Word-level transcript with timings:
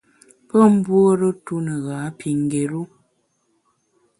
Pe 0.47 0.57
mbuore 0.75 1.29
tu 1.45 1.55
ne 1.65 1.75
gha 1.85 1.99
pi 2.17 2.29
ngéru. 2.43 2.81